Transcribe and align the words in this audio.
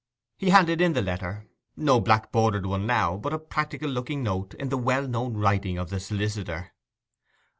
He 0.35 0.49
handed 0.49 0.81
in 0.81 0.93
the 0.93 1.01
letter—no 1.03 1.99
black 2.01 2.31
bordered 2.31 2.65
one 2.65 2.87
now, 2.87 3.17
but 3.17 3.33
a 3.33 3.37
practical 3.37 3.87
looking 3.87 4.23
note 4.23 4.55
in 4.55 4.69
the 4.69 4.77
well 4.79 5.07
known 5.07 5.37
writing 5.37 5.77
of 5.77 5.91
the 5.91 5.99
solicitor. 5.99 6.73